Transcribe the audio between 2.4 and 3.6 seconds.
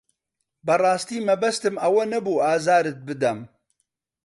ئازارت بدەم.